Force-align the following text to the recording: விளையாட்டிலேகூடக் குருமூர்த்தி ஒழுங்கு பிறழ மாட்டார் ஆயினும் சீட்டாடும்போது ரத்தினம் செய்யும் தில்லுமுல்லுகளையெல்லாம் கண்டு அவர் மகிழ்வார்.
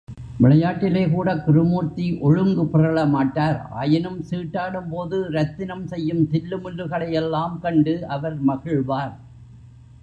விளையாட்டிலேகூடக் 0.43 1.43
குருமூர்த்தி 1.45 2.05
ஒழுங்கு 2.19 2.63
பிறழ 2.65 3.05
மாட்டார் 3.05 3.59
ஆயினும் 3.71 4.19
சீட்டாடும்போது 4.29 5.19
ரத்தினம் 5.29 5.85
செய்யும் 5.87 6.23
தில்லுமுல்லுகளையெல்லாம் 6.31 7.55
கண்டு 7.59 7.95
அவர் 8.07 8.39
மகிழ்வார். 8.41 9.15